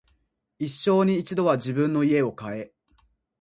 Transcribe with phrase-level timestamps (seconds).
[0.57, 2.73] 一生に一度は自分の家を買え